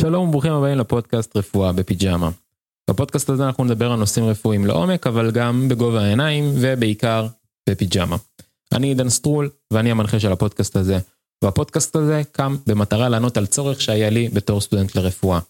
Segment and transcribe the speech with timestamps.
[0.00, 2.30] שלום וברוכים הבאים לפודקאסט רפואה בפיג'מה.
[2.90, 7.26] בפודקאסט הזה אנחנו נדבר על נושאים רפואיים לעומק, אבל גם בגובה העיניים ובעיקר
[7.68, 8.16] בפיג'מה.
[8.72, 10.98] אני עידן סטרול ואני המנחה של הפודקאסט הזה,
[11.44, 15.40] והפודקאסט הזה קם במטרה לענות על צורך שהיה לי בתור סטודנט לרפואה.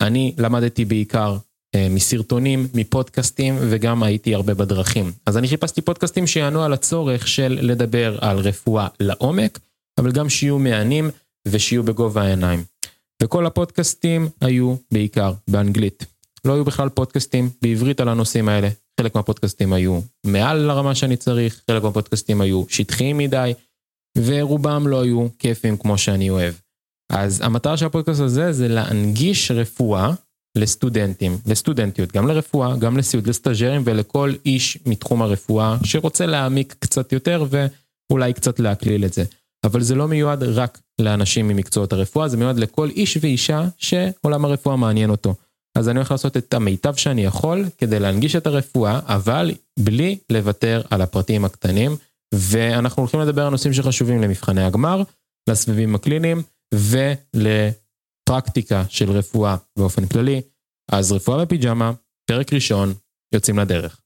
[0.00, 1.36] אני למדתי בעיקר
[1.74, 5.12] אה, מסרטונים, מפודקאסטים וגם הייתי הרבה בדרכים.
[5.26, 9.58] אז אני חיפשתי פודקאסטים שיענו על הצורך של לדבר על רפואה לעומק,
[9.98, 11.10] אבל גם שיהיו מהנים
[11.48, 12.69] ושיהיו בגובה העיניים.
[13.22, 16.06] וכל הפודקאסטים היו בעיקר באנגלית.
[16.44, 18.68] לא היו בכלל פודקאסטים בעברית על הנושאים האלה.
[19.00, 23.52] חלק מהפודקאסטים היו מעל לרמה שאני צריך, חלק מהפודקאסטים היו שטחיים מדי,
[24.18, 26.54] ורובם לא היו כיפים כמו שאני אוהב.
[27.12, 30.12] אז המטרה של הפודקאסט הזה זה להנגיש רפואה
[30.58, 37.44] לסטודנטים, לסטודנטיות, גם לרפואה, גם לסיעוד, לסטאג'רים ולכל איש מתחום הרפואה שרוצה להעמיק קצת יותר
[37.50, 39.24] ואולי קצת להקליל את זה.
[39.64, 44.76] אבל זה לא מיועד רק לאנשים ממקצועות הרפואה, זה מיועד לכל איש ואישה שעולם הרפואה
[44.76, 45.34] מעניין אותו.
[45.78, 50.82] אז אני הולך לעשות את המיטב שאני יכול כדי להנגיש את הרפואה, אבל בלי לוותר
[50.90, 51.96] על הפרטים הקטנים,
[52.34, 55.02] ואנחנו הולכים לדבר על נושאים שחשובים למבחני הגמר,
[55.48, 56.42] לסבבים הקליניים
[56.74, 60.40] ולפרקטיקה של רפואה באופן כללי.
[60.92, 61.92] אז רפואה בפיג'מה,
[62.26, 62.94] פרק ראשון,
[63.34, 64.00] יוצאים לדרך.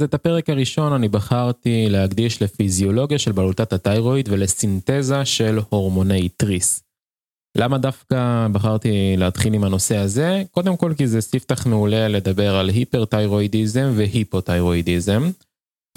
[0.00, 6.82] אז את הפרק הראשון אני בחרתי להקדיש לפיזיולוגיה של בלוטת התיירואיד ולסינתזה של הורמוני תריס.
[7.56, 10.42] למה דווקא בחרתי להתחיל עם הנושא הזה?
[10.50, 15.30] קודם כל כי זה ספתח מעולה לדבר על היפרתיירואידיזם והיפותיירואידיזם.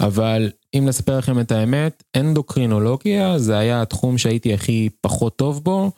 [0.00, 5.90] אבל אם נספר לכם את האמת, אנדוקרינולוגיה זה היה התחום שהייתי הכי פחות טוב בו.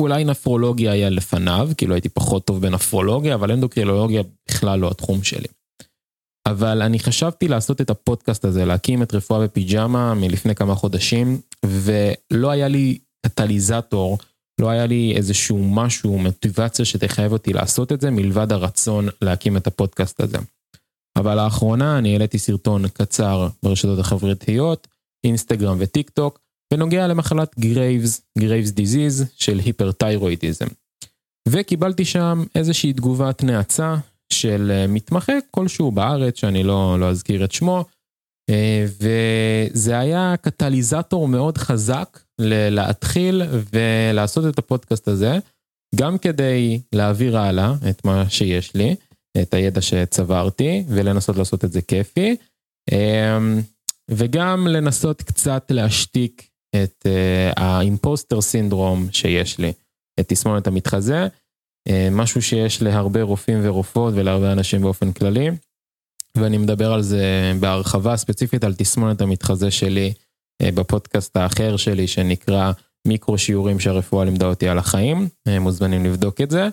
[0.00, 5.48] אולי נפרולוגיה היה לפניו, כאילו הייתי פחות טוב בנפרולוגיה, אבל אנדוקרינולוגיה בכלל לא התחום שלי.
[6.46, 12.50] אבל אני חשבתי לעשות את הפודקאסט הזה, להקים את רפואה בפיג'מה מלפני כמה חודשים, ולא
[12.50, 14.18] היה לי קטליזטור,
[14.60, 19.66] לא היה לי איזשהו משהו, מוטיבציה שתחייב אותי לעשות את זה, מלבד הרצון להקים את
[19.66, 20.38] הפודקאסט הזה.
[21.16, 24.88] אבל לאחרונה אני העליתי סרטון קצר ברשתות החברתיות,
[25.24, 26.40] אינסטגרם וטיק טוק,
[26.72, 30.66] בנוגע למחלת גרייבס, Graves disease של hyperthyroidism.
[31.48, 33.96] וקיבלתי שם איזושהי תגובת נאצה
[34.40, 37.84] של אה, מתמחה כלשהו בארץ, שאני לא, לא אזכיר את שמו,
[38.50, 42.20] אה, וזה היה קטליזטור מאוד חזק
[42.70, 43.42] להתחיל
[43.72, 45.38] ולעשות את הפודקאסט הזה,
[45.94, 48.94] גם כדי להעביר הלאה את מה שיש לי,
[49.42, 52.36] את הידע שצברתי, ולנסות לעשות את זה כיפי,
[52.92, 53.38] אה,
[54.10, 56.48] וגם לנסות קצת להשתיק
[56.82, 57.06] את
[57.56, 59.72] האימפוסטר סינדרום שיש לי,
[60.20, 61.28] את תסמונת המתחזה.
[61.88, 65.50] אה, משהו שיש להרבה רופאים ורופאות ולהרבה אנשים באופן כללי.
[66.36, 70.12] ואני מדבר על זה בהרחבה ספציפית על תסמונת המתחזה שלי
[70.62, 72.72] אה, בפודקאסט האחר שלי שנקרא
[73.08, 76.68] מיקרו שיעורים שהרפואה לימדה אותי על החיים, אה, מוזמנים לבדוק את זה.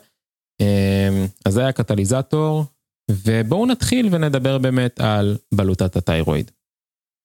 [1.46, 2.66] אז זה היה קטליזטור,
[3.12, 6.52] ובואו נתחיל ונדבר באמת על בלוטת התיירואיד.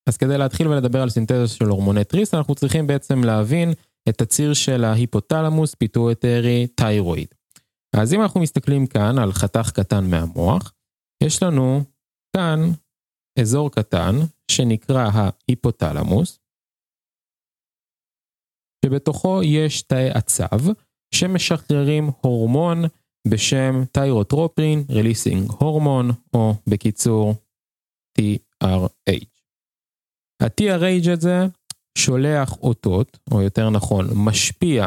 [0.09, 3.73] אז כדי להתחיל ולדבר על סינתזה של הורמוני תריס, אנחנו צריכים בעצם להבין
[4.09, 7.29] את הציר של ה hypothalamus pituitary thyroid.
[8.03, 10.73] אז אם אנחנו מסתכלים כאן על חתך קטן מהמוח,
[11.23, 11.81] יש לנו
[12.37, 12.59] כאן
[13.41, 14.13] אזור קטן
[14.51, 16.39] שנקרא ההיפותלמוס,
[18.85, 20.73] שבתוכו יש תאי עצב
[21.15, 22.83] שמשחררים הורמון
[23.31, 27.35] בשם thyrotropin releasing hormone, או בקיצור
[28.19, 29.27] TRH.
[30.43, 31.39] ה-TRH הזה
[31.99, 34.87] שולח אותות, או יותר נכון משפיע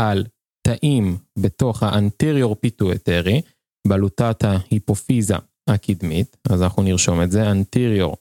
[0.00, 0.24] על
[0.66, 3.42] תאים בתוך ה anterior pituitary,
[3.88, 5.34] בלוטת ההיפופיזה
[5.70, 8.16] הקדמית, אז אנחנו נרשום את זה, anterior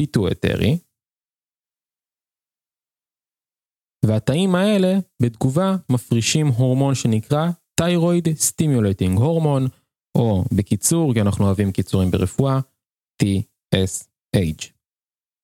[0.00, 0.78] pituitary.
[4.06, 7.50] והתאים האלה בתגובה מפרישים הורמון שנקרא
[7.80, 9.66] thyroid stimulating hormone,
[10.18, 12.60] או בקיצור, כי אנחנו אוהבים קיצורים ברפואה,
[13.22, 14.73] TSH.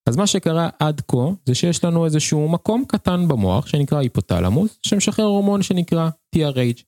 [0.08, 5.24] אז מה שקרה עד כה זה שיש לנו איזשהו מקום קטן במוח שנקרא היפותלמוס שמשחרר
[5.24, 6.82] הורמון שנקרא TRH.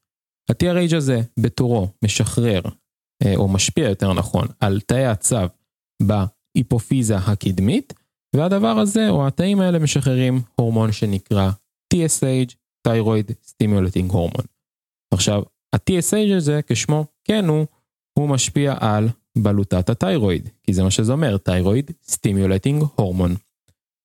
[0.51, 2.61] ה-TRH הזה בתורו משחרר
[3.25, 5.37] אה, או משפיע יותר נכון על תאי הצו
[6.03, 7.95] בהיפופיזה הקדמית
[8.37, 11.51] והדבר הזה או התאים האלה משחררים הורמון שנקרא
[11.95, 14.45] TSH, thyroid stimulating hormone.
[15.15, 15.43] עכשיו
[15.75, 17.67] ה-TSH הזה כשמו כן הוא,
[18.19, 19.09] הוא משפיע על
[19.39, 23.35] בלוטת התיירואיד, כי זה מה שזה אומר, thyroid stimulating hormone.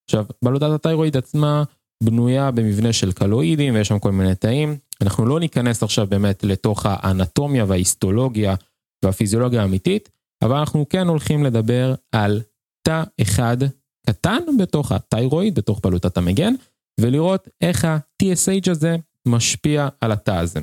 [0.05, 1.63] עכשיו, בלוטת התיירואיד עצמה
[2.03, 4.77] בנויה במבנה של קולואידים ויש שם כל מיני תאים.
[5.01, 8.55] אנחנו לא ניכנס עכשיו באמת לתוך האנטומיה וההיסטולוגיה
[9.05, 10.09] והפיזיולוגיה האמיתית,
[10.41, 12.41] אבל אנחנו כן הולכים לדבר על
[12.87, 13.57] תא אחד
[14.07, 16.53] קטן בתוך התיירואיד, בתוך בלוטת המגן,
[16.99, 18.95] ולראות איך ה-TSH הזה
[19.27, 20.59] משפיע על התא הזה.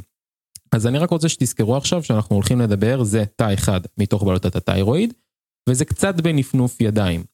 [0.74, 5.14] אז אני רק רוצה שתזכרו עכשיו שאנחנו הולכים לדבר, זה תא אחד מתוך בלוטת התיירואיד,
[5.68, 7.24] וזה קצת בנפנוף ידיים.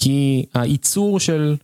[0.00, 1.56] כי הייצור של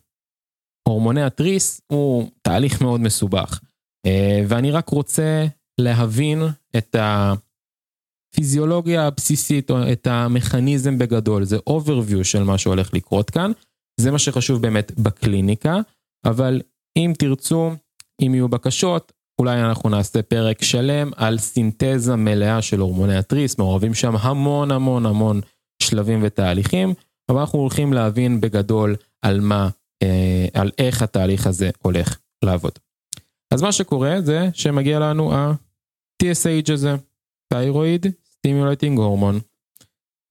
[0.89, 3.61] הורמוני התריס הוא תהליך מאוד מסובך.
[4.07, 5.47] אה, ואני רק רוצה
[5.81, 6.43] להבין
[6.77, 6.97] את
[8.35, 13.53] הפיזיולוגיה הבסיסית, או את המכניזם בגדול, זה overview של מה שהולך לקרות כאן.
[14.01, 15.81] זה מה שחשוב באמת בקליניקה,
[16.27, 16.63] אבל
[16.97, 17.71] אם תרצו,
[18.23, 23.95] אם יהיו בקשות, אולי אנחנו נעשה פרק שלם על סינתזה מלאה של הורמוני התריס, מעורבים
[23.95, 25.41] שם המון המון המון
[25.83, 26.95] שלבים ותהליכים,
[27.29, 29.69] אבל אנחנו הולכים להבין בגדול על מה,
[30.03, 32.73] אה, על איך התהליך הזה הולך לעבוד.
[33.55, 36.95] אז מה שקורה זה שמגיע לנו ה-TSH הזה,
[37.53, 39.41] thyroid stimulating hormone,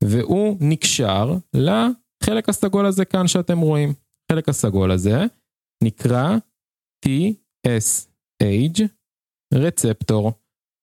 [0.03, 3.93] והוא נקשר לחלק הסגול הזה כאן שאתם רואים.
[4.25, 5.23] החלק הסגול הזה
[5.83, 6.37] נקרא
[8.43, 8.83] TSH
[9.53, 10.31] רצפטור.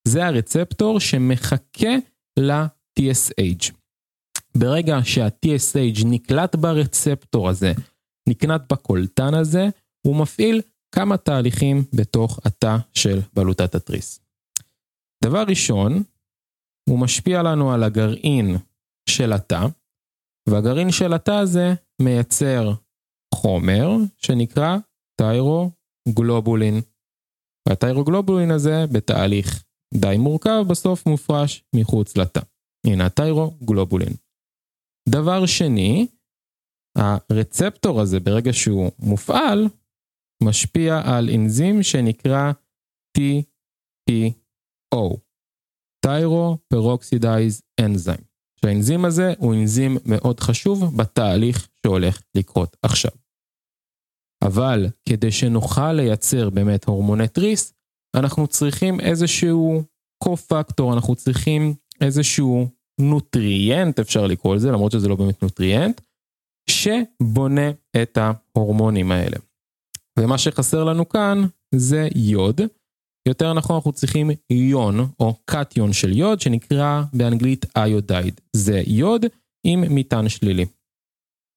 [0.09, 1.95] זה הרצפטור שמחכה
[2.39, 3.73] ל-TSH.
[4.57, 7.73] ברגע שה-TSH נקלט ברצפטור הזה,
[8.29, 9.69] נקלט בקולטן הזה,
[10.07, 10.61] הוא מפעיל
[10.95, 14.21] כמה תהליכים בתוך התא של בלוטת התריס.
[15.25, 16.03] דבר ראשון,
[16.89, 18.57] הוא משפיע לנו על הגרעין
[19.09, 19.67] של התא,
[20.49, 22.73] והגרעין של התא הזה מייצר
[23.35, 23.89] חומר
[24.19, 24.77] שנקרא
[25.21, 26.81] טיירוגלובולין.
[27.69, 29.65] והטיירוגלובולין הזה בתהליך
[29.95, 32.41] די מורכב בסוף מופרש מחוץ לתא.
[32.87, 34.13] הנה הטיירוגלובולין.
[35.09, 36.07] דבר שני,
[36.99, 39.69] הרצפטור הזה ברגע שהוא מופעל,
[40.43, 42.53] משפיע על אנזים שנקרא
[43.19, 45.17] TPO,
[46.07, 48.25] Tyro-Peroxidase Enzyme.
[48.61, 53.22] שהאנזים הזה הוא אנזים מאוד חשוב בתהליך שהולך לקרות עכשיו.
[54.47, 57.75] אבל כדי שנוכל לייצר באמת הורמוני תריס,
[58.17, 59.83] אנחנו צריכים איזשהו
[60.25, 62.69] קו-פקטור, אנחנו צריכים איזשהו
[63.01, 66.01] נוטריאנט, אפשר לקרוא לזה, למרות שזה לא באמת נוטריאנט,
[66.71, 67.71] שבונה
[68.03, 69.37] את ההורמונים האלה.
[70.19, 71.39] ומה שחסר לנו כאן
[71.75, 72.61] זה יוד.
[73.29, 78.41] יותר נכון אנחנו צריכים יון או קטיון של יוד שנקרא באנגלית איודייד.
[78.57, 79.27] זה יוד
[79.67, 80.67] עם מטען שלילי.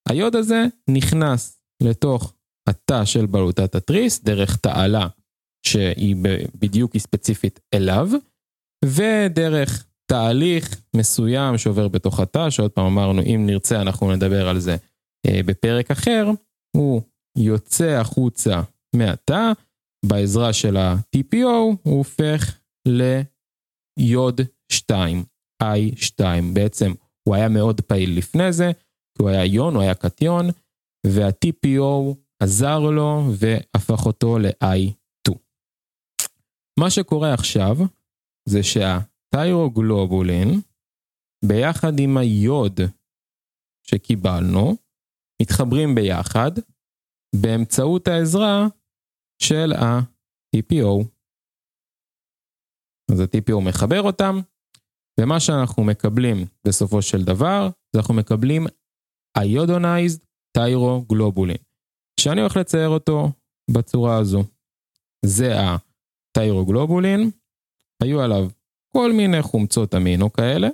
[0.09, 2.33] היוד הזה נכנס לתוך
[2.69, 5.07] התא של בלוטת התריס דרך תעלה
[5.65, 6.15] שהיא
[6.55, 8.09] בדיוק היא ספציפית אליו
[8.85, 14.75] ודרך תהליך מסוים שעובר בתוך התא שעוד פעם אמרנו אם נרצה אנחנו נדבר על זה
[15.27, 16.27] אה, בפרק אחר
[16.77, 17.01] הוא
[17.37, 18.61] יוצא החוצה
[18.95, 19.51] מהתא,
[20.05, 21.45] בעזרה של ה-TPO
[21.83, 22.57] הוא הופך
[22.87, 24.41] ליוד
[24.71, 25.23] 2,
[25.63, 26.23] I2.
[26.53, 26.93] בעצם
[27.27, 28.71] הוא היה מאוד פעיל לפני זה,
[29.17, 30.45] כי הוא היה יון, הוא היה קטיון,
[31.07, 35.31] וה-TPO עזר לו והפך אותו ל-I2.
[36.79, 37.75] מה שקורה עכשיו
[38.49, 40.61] זה שהטיירוגלובולין
[41.45, 42.79] ביחד עם היוד
[43.87, 44.75] שקיבלנו
[45.41, 46.51] מתחברים ביחד
[47.41, 48.67] באמצעות העזרה
[49.41, 51.05] של ה-TPO.
[53.11, 54.35] אז ה-TPO מחבר אותם,
[55.19, 56.37] ומה שאנחנו מקבלים
[56.67, 58.65] בסופו של דבר, זה אנחנו מקבלים
[59.37, 60.23] איודונייזד
[60.57, 61.57] טיירוגלובולין,
[62.19, 63.31] שאני הולך לצייר אותו
[63.71, 64.43] בצורה הזו.
[65.25, 67.29] זה הטיירוגלובולין,
[68.03, 68.49] היו עליו
[68.97, 70.67] כל מיני חומצות אמינו כאלה,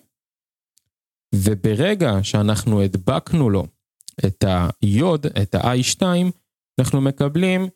[1.36, 3.66] וברגע שאנחנו הדבקנו לו
[4.26, 4.44] את
[4.82, 6.02] היוד, את ה-I2,
[6.80, 7.68] אנחנו מקבלים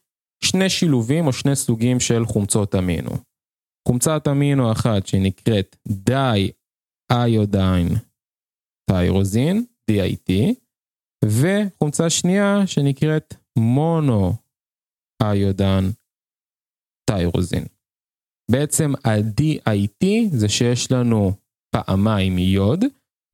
[0.43, 3.12] שני שילובים או שני סוגים של חומצות אמינו.
[3.88, 6.51] חומצת אמינו אחת שנקראת די
[7.12, 7.88] איודיין
[8.89, 10.31] טיירוזין, DIT,
[11.25, 14.33] וחומצה שנייה שנקראת מונו
[15.24, 15.83] איודן
[17.09, 17.65] טיירוזין.
[18.51, 21.31] בעצם ה-DIT זה שיש לנו
[21.75, 22.83] פעמיים יוד,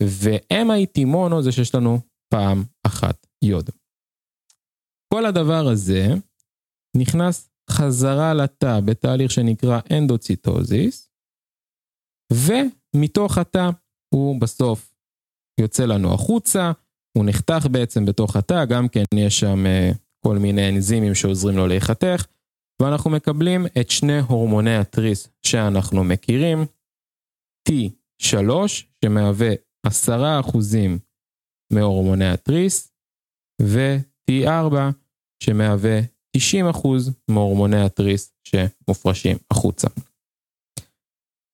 [0.03, 1.99] ו-MIT מונו זה שיש לנו
[2.33, 3.69] פעם אחת יוד.
[5.13, 6.05] כל הדבר הזה
[6.97, 11.09] נכנס חזרה לתא בתהליך שנקרא אנדוציטוזיס,
[12.33, 13.69] ומתוך התא
[14.13, 14.93] הוא בסוף
[15.59, 16.71] יוצא לנו החוצה,
[17.17, 19.91] הוא נחתך בעצם בתוך התא, גם כן יש שם אה,
[20.25, 22.25] כל מיני אנזימים שעוזרים לו להיחתך,
[22.81, 26.65] ואנחנו מקבלים את שני הורמוני התריס שאנחנו מכירים,
[27.69, 28.35] T3
[29.05, 29.49] שמהווה
[29.87, 29.91] 10%
[31.73, 32.91] מהורמוני התריס,
[33.61, 34.75] ו-T4
[35.43, 35.99] שמהווה
[36.37, 36.87] 90%
[37.27, 39.87] מהורמוני התריס שמופרשים החוצה.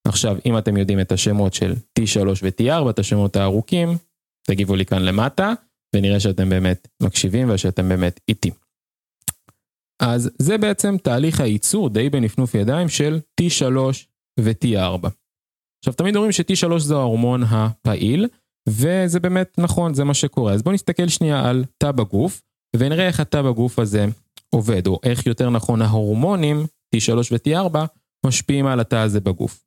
[0.07, 3.89] עכשיו, אם אתם יודעים את השמות של T3 ו-T4, את השמות הארוכים,
[4.47, 5.53] תגיבו לי כאן למטה,
[5.95, 8.51] ונראה שאתם באמת מקשיבים ושאתם באמת איתי.
[10.01, 13.65] אז זה בעצם תהליך הייצור די בנפנוף ידיים של T3
[14.39, 15.09] ו-T4.
[15.81, 18.27] עכשיו תמיד אומרים ש-T3 זה ההורמון הפעיל,
[18.69, 20.53] וזה באמת נכון, זה מה שקורה.
[20.53, 22.41] אז בואו נסתכל שנייה על תא בגוף,
[22.75, 24.05] ונראה איך התא בגוף הזה
[24.49, 26.57] עובד, או איך יותר נכון ההורמונים,
[26.95, 27.77] T3 ו-T4,
[28.25, 29.63] משפיעים על התא הזה בגוף.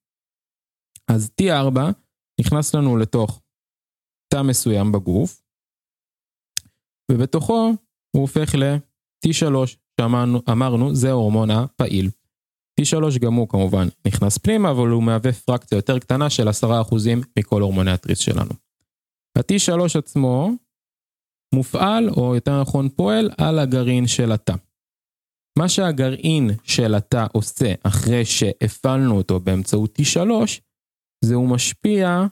[1.11, 1.79] אז T4
[2.41, 3.41] נכנס לנו לתוך
[4.35, 5.43] תא מסוים בגוף,
[7.11, 7.73] ובתוכו
[8.17, 9.55] הוא הופך ל-T3,
[10.01, 12.11] שאמרנו זה ההורמון הפעיל.
[12.81, 16.53] T3 גם הוא כמובן נכנס פנימה, אבל הוא מהווה פרקציה יותר קטנה של 10%
[17.39, 18.51] מכל הורמוני התריס שלנו.
[19.39, 20.51] ה-T3 עצמו
[21.55, 24.55] מופעל, או יותר נכון פועל, על הגרעין של התא.
[25.59, 30.21] מה שהגרעין של התא עושה אחרי שהפעלנו אותו באמצעות T3,
[31.25, 32.27] זה הוא משפיע,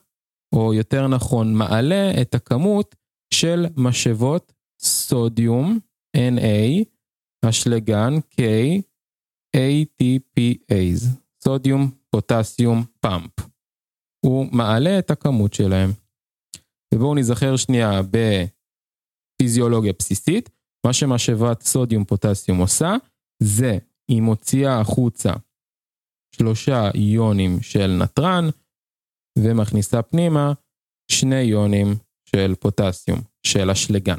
[0.54, 2.94] או יותר נכון מעלה את הכמות
[3.34, 5.78] של משאבות סודיום,
[6.16, 6.84] Na,
[7.44, 8.40] אשלגן, K,
[9.56, 11.06] ATPase,
[11.44, 13.30] סודיום פוטסיום פאמפ.
[14.26, 15.90] הוא מעלה את הכמות שלהם.
[16.94, 18.00] ובואו נזכר שנייה
[19.40, 20.50] בפיזיולוגיה בסיסית,
[20.86, 22.94] מה שמשאבת סודיום פוטסיום עושה,
[23.42, 25.32] זה היא מוציאה החוצה
[26.34, 28.44] שלושה איונים של נתרן,
[29.38, 30.52] ומכניסה פנימה
[31.10, 31.86] שני איונים
[32.24, 34.18] של פוטסיום, של אשלגן.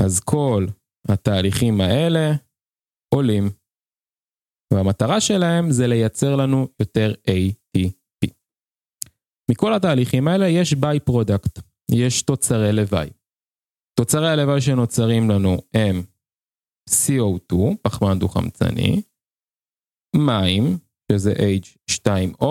[0.00, 0.66] אז כל
[1.08, 2.32] התהליכים האלה
[3.14, 3.50] עולים,
[4.72, 7.65] והמטרה שלהם זה לייצר לנו יותר ATP.
[9.50, 11.58] מכל התהליכים האלה יש by-product,
[11.90, 13.10] יש תוצרי לוואי.
[14.00, 16.02] תוצרי הלוואי שנוצרים לנו הם
[16.90, 19.02] CO2, פחמן דו-חמצני,
[20.16, 20.78] מים,
[21.12, 22.46] שזה H2O,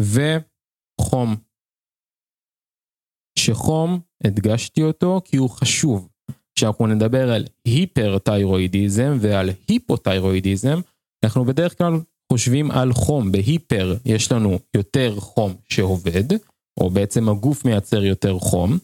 [0.00, 1.36] וחום.
[3.38, 6.08] שחום, הדגשתי אותו כי הוא חשוב.
[6.54, 10.80] כשאנחנו נדבר על היפרתיירואידיזם ועל היפותיירואידיזם,
[11.24, 11.92] אנחנו בדרך כלל
[12.32, 13.32] חושבים על חום.
[13.32, 16.32] בהיפר יש לנו יותר חום שעובד,
[16.80, 18.78] או בעצם הגוף מייצר יותר חום.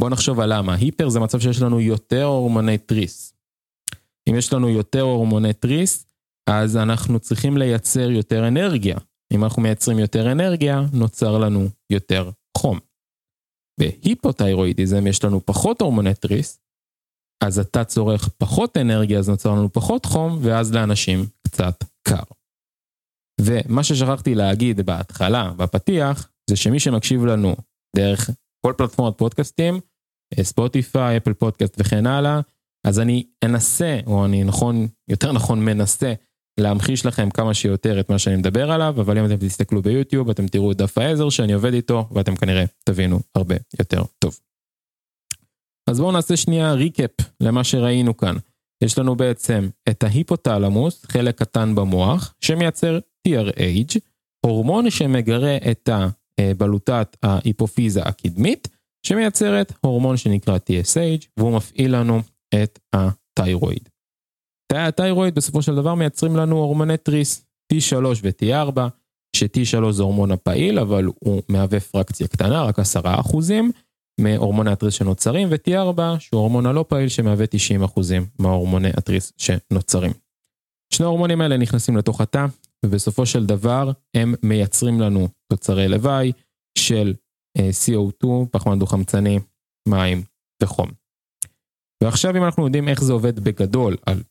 [0.00, 0.74] בואו נחשוב על למה.
[0.74, 3.34] היפר זה מצב שיש לנו יותר הורמוני תריס.
[4.28, 6.06] אם יש לנו יותר הורמוני תריס,
[6.50, 8.98] אז אנחנו צריכים לייצר יותר אנרגיה.
[9.32, 12.78] אם אנחנו מייצרים יותר אנרגיה, נוצר לנו יותר חום.
[13.80, 16.60] בהיפותיירואידיזם יש לנו פחות הורמוני תריס,
[17.44, 22.39] אז אתה צורך פחות אנרגיה, אז נוצר לנו פחות חום, ואז לאנשים קצת קר.
[23.40, 27.56] ומה ששכחתי להגיד בהתחלה, בפתיח, זה שמי שמקשיב לנו
[27.96, 28.30] דרך
[28.66, 29.80] כל פלטפורמת פודקאסטים,
[30.42, 32.40] ספוטיפיי, אפל פודקאסט וכן הלאה,
[32.86, 36.12] אז אני אנסה, או אני נכון, יותר נכון מנסה,
[36.60, 40.46] להמחיש לכם כמה שיותר את מה שאני מדבר עליו, אבל אם אתם תסתכלו ביוטיוב, אתם
[40.46, 44.38] תראו את דף העזר שאני עובד איתו, ואתם כנראה תבינו הרבה יותר טוב.
[45.90, 48.36] אז בואו נעשה שנייה ריקאפ למה שראינו כאן.
[48.84, 52.98] יש לנו בעצם את ההיפותלמוס, חלק קטן במוח, שמייצר
[53.28, 53.98] TRH,
[54.46, 55.88] הורמון שמגרה את
[56.56, 58.68] בלוטת ההיפופיזה הקדמית,
[59.06, 62.20] שמייצרת הורמון שנקרא TSH, והוא מפעיל לנו
[62.54, 63.88] את התיירואיד.
[64.72, 68.80] תאי התיירואיד בסופו של דבר מייצרים לנו הורמוני תריס, T3 ו-T4,
[69.36, 72.82] ש-T3 זה הורמון הפעיל, אבל הוא מהווה פרקציה קטנה, רק 10%,
[74.20, 77.44] מהורמוני התריס שנוצרים, ו-T4 שהוא הורמון הלא פעיל שמהווה
[77.96, 78.00] 90%
[78.38, 80.12] מההורמוני התריס שנוצרים.
[80.94, 82.46] שני ההורמונים האלה נכנסים לתוך התא,
[82.86, 86.32] ובסופו של דבר הם מייצרים לנו תוצרי לוואי
[86.78, 87.14] של
[87.58, 89.38] אה, CO2, פחמן דו-חמצני,
[89.88, 90.22] מים
[90.62, 90.90] וחום.
[92.02, 94.22] ועכשיו אם אנחנו יודעים איך זה עובד בגדול על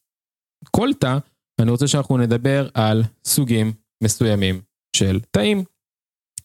[0.72, 1.18] כל תא,
[1.62, 4.62] אני רוצה שאנחנו נדבר על סוגים מסוימים
[4.96, 5.64] של תאים.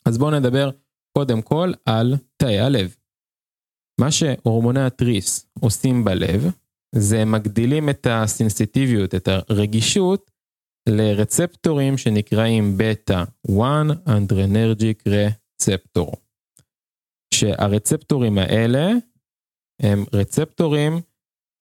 [0.06, 0.70] אז בואו נדבר
[1.18, 2.96] קודם כל על תאי הלב.
[4.00, 6.50] מה שהורמוני התריס עושים בלב,
[6.94, 10.30] זה מגדילים את הסנסיטיביות, את הרגישות,
[10.88, 16.12] לרצפטורים שנקראים בטא 1 adrenergic receptor.
[17.34, 18.90] שהרצפטורים האלה
[19.82, 21.00] הם רצפטורים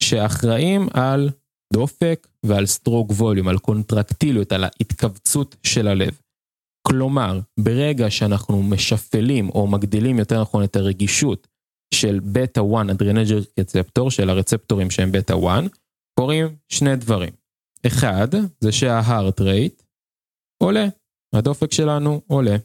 [0.03, 1.29] שאחראים על
[1.73, 6.19] דופק ועל stroke volume, על קונטרקטיליות, על ההתכווצות של הלב.
[6.87, 11.47] כלומר, ברגע שאנחנו משפעלים או מגדילים יותר נכון את הרגישות
[11.93, 15.63] של בטא 1 adrenergic receptor, של הרצפטורים שהם בטא 1,
[16.19, 17.42] קורים שני דברים.
[17.87, 18.27] אחד,
[18.59, 19.83] זה שה heart rate
[20.63, 20.85] עולה,
[21.35, 22.55] הדופק שלנו עולה.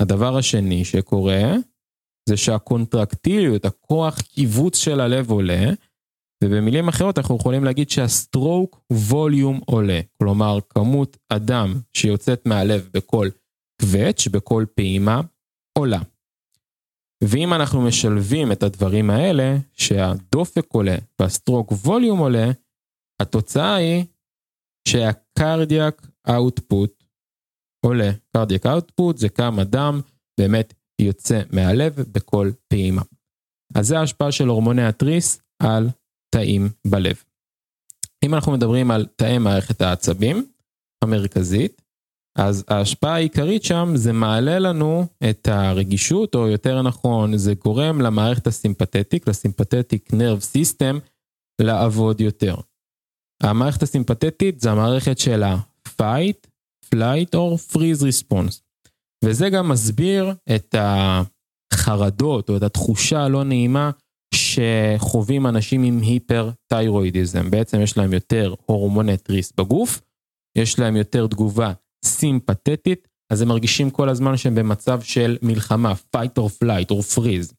[0.00, 1.54] הדבר השני שקורה,
[2.28, 5.64] זה שהקונטרקטיליות, הכוח כיווץ של הלב עולה,
[6.44, 13.28] ובמילים אחרות אנחנו יכולים להגיד שה stroke volume עולה, כלומר כמות הדם שיוצאת מהלב בכל
[13.80, 15.20] כיווץ, בכל פעימה,
[15.78, 16.00] עולה.
[17.24, 22.50] ואם אנחנו משלבים את הדברים האלה, שהדופק עולה וה stroke volume עולה,
[23.22, 24.04] התוצאה היא
[24.88, 27.04] שה cardiac output
[27.86, 28.10] עולה.
[28.36, 30.00] cardiac output זה כמה דם
[30.40, 33.02] באמת יוצא מהלב בכל פעימה.
[33.74, 35.88] אז זה ההשפעה של הורמוני התריס על
[36.34, 37.22] תאים בלב.
[38.24, 40.46] אם אנחנו מדברים על תאי מערכת העצבים
[41.04, 41.82] המרכזית,
[42.38, 48.46] אז ההשפעה העיקרית שם זה מעלה לנו את הרגישות, או יותר נכון, זה גורם למערכת
[48.46, 50.98] הסימפתטיק, לסימפתטיק נרב סיסטם,
[51.60, 52.56] לעבוד יותר.
[53.42, 56.46] המערכת הסימפתטית זה המערכת של ה-fight,
[56.94, 58.60] flight or freeze response.
[59.24, 63.90] וזה גם מסביר את החרדות או את התחושה הלא נעימה
[64.34, 67.50] שחווים אנשים עם היפר-תיירואידיזם.
[67.50, 70.00] בעצם יש להם יותר הורמוני תריס בגוף,
[70.58, 71.72] יש להם יותר תגובה
[72.04, 77.54] סימפתטית, אז הם מרגישים כל הזמן שהם במצב של מלחמה, fight or flight or freeze.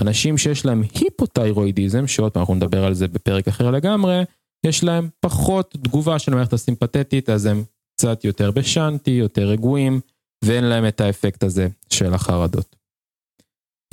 [0.00, 4.22] אנשים שיש להם היפותיירואידיזם, שעוד פעם אנחנו נדבר על זה בפרק אחר לגמרי,
[4.66, 7.64] יש להם פחות תגובה של המערכת הסימפתטית, אז הם
[7.96, 10.00] קצת יותר בשנטי, יותר רגועים,
[10.44, 12.76] ואין להם את האפקט הזה של החרדות.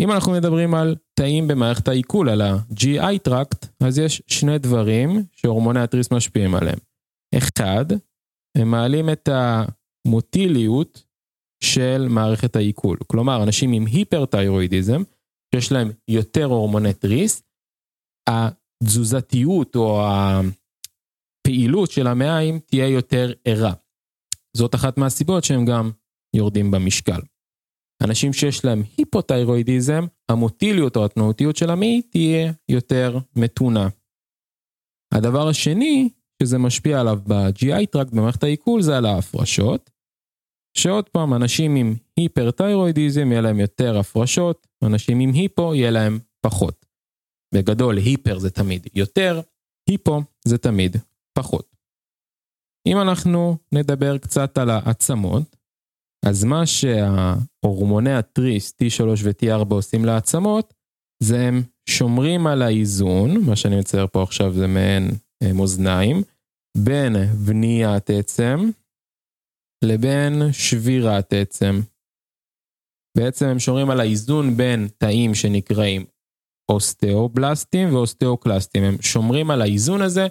[0.01, 5.79] אם אנחנו מדברים על תאים במערכת העיכול, על ה-GI tract, אז יש שני דברים שהורמוני
[5.79, 6.79] התריס משפיעים עליהם.
[7.37, 7.85] אחד,
[8.57, 11.03] הם מעלים את המוטיליות
[11.63, 12.97] של מערכת העיכול.
[13.07, 15.03] כלומר, אנשים עם היפרתיירואידיזם,
[15.55, 17.43] שיש להם יותר הורמוני תריס,
[18.29, 20.01] התזוזתיות או
[21.47, 23.73] הפעילות של המעיים תהיה יותר ערה.
[24.57, 25.91] זאת אחת מהסיבות שהם גם
[26.35, 27.21] יורדים במשקל.
[28.03, 33.87] אנשים שיש להם היפותיירואידיזם, המוטיליות או התנועתיות של המעי תהיה יותר מתונה.
[35.13, 36.09] הדבר השני
[36.43, 39.89] שזה משפיע עליו ב-GI tract במערכת העיכול זה על ההפרשות.
[40.77, 46.85] שעוד פעם, אנשים עם היפרתיירואידיזם יהיה להם יותר הפרשות, אנשים עם היפו יהיה להם פחות.
[47.55, 49.41] בגדול, hyper זה תמיד יותר,
[49.89, 50.97] hypo זה תמיד
[51.37, 51.75] פחות.
[52.87, 55.55] אם אנחנו נדבר קצת על העצמות,
[56.25, 60.73] אז מה שההורמוני התריס T3 ו-T4 עושים לעצמות,
[61.23, 65.11] זה הם שומרים על האיזון, מה שאני מצייר פה עכשיו זה מעין
[65.43, 66.23] אה, מאזניים,
[66.77, 68.69] בין בניית עצם
[69.83, 71.81] לבין שבירת עצם.
[73.17, 76.05] בעצם הם שומרים על האיזון בין תאים שנקראים
[76.71, 78.83] אוסטאובלסטים ואוסטאוקלסטים.
[78.83, 80.27] הם שומרים על האיזון הזה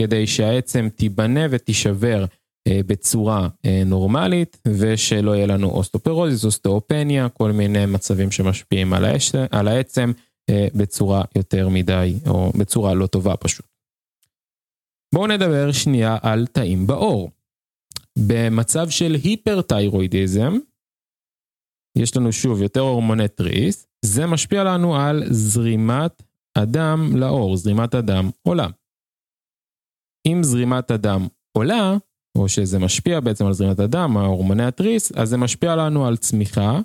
[0.00, 2.24] כדי שהעצם תיבנה ותישבר
[2.68, 9.32] אה, בצורה אה, נורמלית ושלא יהיה לנו אוסטופרוזיס, אוסטאופניה, כל מיני מצבים שמשפיעים על, האש,
[9.50, 10.12] על העצם
[10.50, 13.66] אה, בצורה יותר מדי או בצורה לא טובה פשוט.
[15.14, 17.30] בואו נדבר שנייה על תאים בעור.
[18.18, 20.56] במצב של היפרתיירואידיזם,
[21.98, 26.22] יש לנו שוב יותר הורמוני תריס, זה משפיע לנו על זרימת
[26.56, 28.68] הדם לעור, זרימת הדם עולה.
[30.26, 31.96] אם זרימת הדם עולה,
[32.38, 36.80] או שזה משפיע בעצם על זרימת הדם, ההורמוני התריס, אז זה משפיע לנו על צמיחה,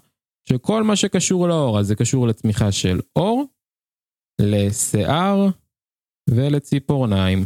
[0.49, 3.45] שכל מה שקשור לעור, אז זה קשור לצמיחה של עור,
[4.41, 5.47] לשיער
[6.29, 7.45] ולציפורניים.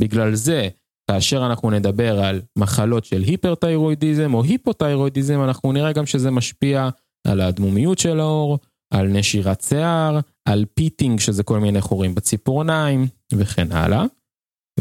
[0.00, 0.68] בגלל זה,
[1.10, 6.88] כאשר אנחנו נדבר על מחלות של היפרתיירואידיזם או היפותיירואידיזם, אנחנו נראה גם שזה משפיע
[7.26, 8.58] על האדמומיות של העור,
[8.94, 14.04] על נשירת שיער, על pitting שזה כל מיני חורים בציפורניים וכן הלאה.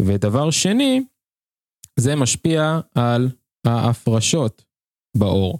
[0.05, 1.03] ודבר שני,
[1.99, 3.29] זה משפיע על
[3.65, 4.65] ההפרשות
[5.17, 5.59] בעור.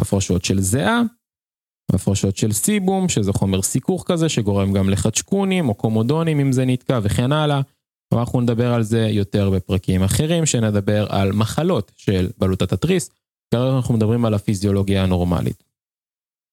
[0.00, 1.02] הפרשות של זיעה,
[1.92, 7.00] הפרשות של סיבום, שזה חומר סיכוך כזה שגורם גם לחצ'קונים או קומודונים אם זה נתקע
[7.02, 7.60] וכן הלאה.
[8.12, 13.10] ואנחנו נדבר על זה יותר בפרקים אחרים, שנדבר על מחלות של בלוטת התריס,
[13.54, 15.64] כרגע אנחנו מדברים על הפיזיולוגיה הנורמלית.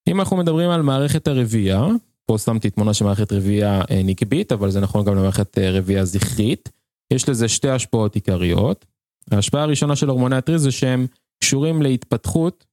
[0.08, 1.86] אם אנחנו מדברים על מערכת הרבייה,
[2.26, 6.04] פה שמתי תמונה של מערכת רבייה אה, נקבית, אבל זה נכון גם למערכת אה, רבייה
[6.04, 6.68] זכרית.
[7.14, 8.86] יש לזה שתי השפעות עיקריות.
[9.30, 11.06] ההשפעה הראשונה של הורמוני התריס זה שהם
[11.42, 12.66] קשורים להתפתחות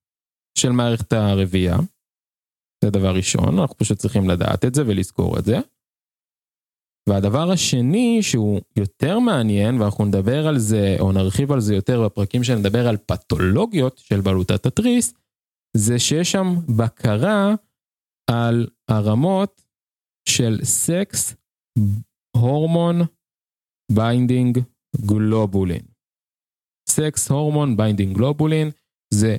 [0.57, 1.77] של מערכת הרבייה.
[2.83, 5.59] זה דבר ראשון, אנחנו פשוט צריכים לדעת את זה ולזכור את זה.
[7.09, 12.43] והדבר השני שהוא יותר מעניין, ואנחנו נדבר על זה, או נרחיב על זה יותר בפרקים
[12.43, 15.13] שנדבר על פתולוגיות של בלוטת התריס,
[15.77, 17.53] זה שיש שם בקרה
[18.31, 19.61] על הרמות
[20.29, 21.35] של sex
[22.37, 23.01] hormone
[23.91, 24.59] binding
[25.05, 25.81] globulin.
[26.89, 28.71] sex hormone binding globulin
[29.13, 29.37] זה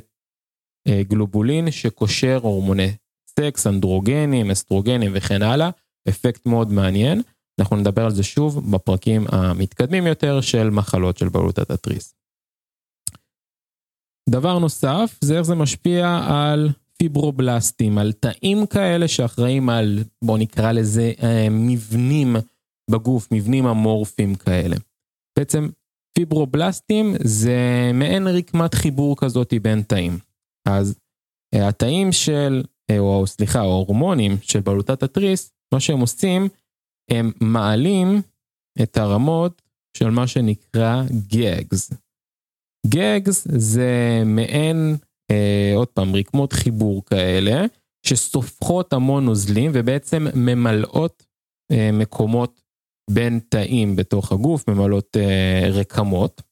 [0.89, 2.93] אה, גלובולין שקושר הורמוני
[3.41, 5.71] סקס, אנדרוגנים, אסטרוגנים וכן הלאה,
[6.09, 7.23] אפקט מאוד מעניין.
[7.61, 12.15] אנחנו נדבר על זה שוב בפרקים המתקדמים יותר של מחלות של בלוטת התריס.
[14.29, 20.73] דבר נוסף זה איך זה משפיע על פיברובלסטים, על תאים כאלה שאחראים על, בוא נקרא
[20.73, 22.37] לזה, אה, מבנים
[22.91, 24.77] בגוף, מבנים אמורפיים כאלה.
[25.39, 25.69] בעצם
[26.19, 30.19] פיברובלסטים זה מעין רקמת חיבור כזאת בין תאים.
[30.69, 30.99] אז
[31.55, 36.49] אה, התאים של, אה, או סליחה, ההורמונים של בלוטת התריס, מה שהם עושים,
[37.11, 38.23] הם מעלים
[38.83, 39.63] את הרמות
[39.97, 41.91] של מה שנקרא גאגס.
[42.87, 44.97] GAGs זה מעין,
[45.31, 47.65] אה, עוד פעם, רקמות חיבור כאלה,
[48.07, 51.27] שסופחות המון נוזלים ובעצם ממלאות
[51.73, 52.60] אה, מקומות
[53.15, 56.43] בין תאים בתוך הגוף, ממלאות אה, רקמות.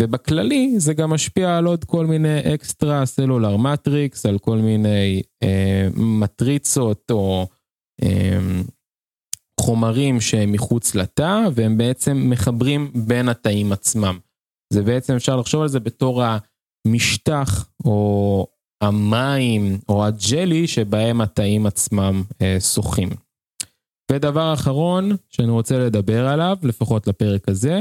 [0.00, 7.10] ובכללי זה גם משפיע על עוד כל מיני extracellular matrix, על כל מיני אה, מטריצות
[7.10, 7.48] או
[8.02, 8.38] אה,
[9.60, 14.18] חומרים שהם מחוץ לתא, והם בעצם מחברים בין התאים עצמם.
[14.72, 16.22] זה בעצם אפשר לחשוב על זה בתור
[16.86, 18.46] המשטח או
[18.82, 23.27] המים או הג'לי שבהם התאים עצמם אה, שוחים.
[24.12, 27.80] ודבר אחרון שאני רוצה לדבר עליו, לפחות לפרק הזה,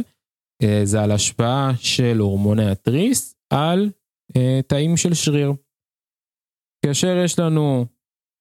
[0.64, 3.90] אה, זה על השפעה של הורמוני התריס על
[4.38, 5.54] אה, תאים של שריר.
[6.86, 7.86] כאשר יש לנו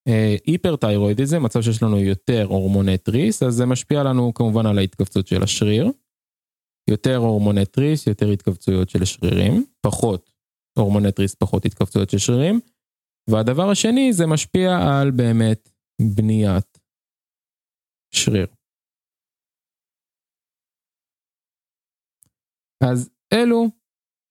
[0.09, 5.27] אה, היפרתיירואידיזם, מצב שיש לנו יותר הורמוני תריס, אז זה משפיע לנו כמובן על ההתכווצות
[5.27, 5.91] של השריר.
[6.91, 10.31] יותר הורמוני תריס, יותר התכווצויות של שרירים, פחות
[10.79, 12.61] הורמוני תריס, פחות התכווצויות של שרירים.
[13.31, 15.69] והדבר השני זה משפיע על באמת
[16.03, 16.76] בניית
[18.17, 18.47] שריר.
[22.85, 23.69] אז אלו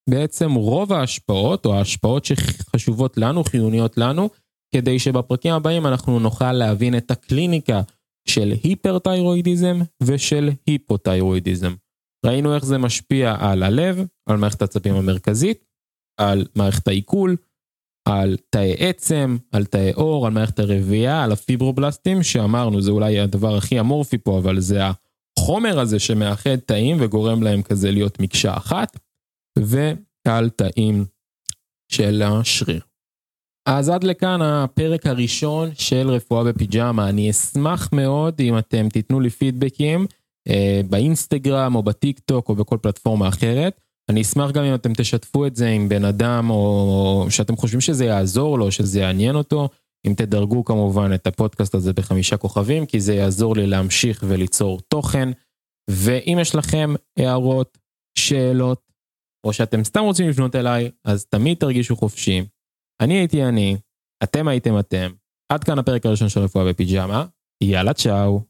[0.10, 4.30] בעצם רוב ההשפעות, או ההשפעות שחשובות לנו, חיוניות לנו,
[4.76, 7.82] כדי שבפרקים הבאים אנחנו נוכל להבין את הקליניקה
[8.28, 11.74] של היפרתיירואידיזם ושל היפותיירואידיזם.
[12.26, 13.98] ראינו איך זה משפיע על הלב,
[14.30, 15.66] על מערכת העצבים המרכזית,
[16.20, 17.36] על מערכת העיכול,
[18.06, 23.56] על תאי עצם, על תאי עור, על מערכת הרבייה, על הפיברובלסטים, שאמרנו זה אולי הדבר
[23.58, 24.82] הכי אמורפי פה, אבל זה
[25.40, 29.00] החומר הזה שמאחד תאים וגורם להם כזה להיות מקשה אחת,
[29.60, 31.06] ועל תאים
[31.92, 32.82] של השריר.
[33.70, 37.10] אז עד לכאן הפרק הראשון של רפואה בפיג'מה.
[37.10, 40.06] אני אשמח מאוד אם אתם תיתנו לי פידבקים
[40.48, 43.82] אה, באינסטגרם או בטיק טוק או בכל פלטפורמה אחרת.
[44.10, 48.06] אני אשמח גם אם אתם תשתפו את זה עם בן אדם או שאתם חושבים שזה
[48.06, 49.70] יעזור לו, שזה יעניין אותו.
[50.08, 55.30] אם תדרגו כמובן את הפודקאסט הזה בחמישה כוכבים, כי זה יעזור לי להמשיך וליצור תוכן.
[55.90, 57.78] ואם יש לכם הערות,
[58.18, 58.92] שאלות,
[59.46, 62.46] או שאתם סתם רוצים לפנות אליי, אז תמיד תרגישו חופשי.
[63.02, 63.78] אני הייתי אני,
[64.24, 65.12] אתם הייתם אתם.
[65.52, 67.26] עד כאן הפרק הראשון של רפואה בפיג'מה.
[67.64, 68.42] יאללה צ'או.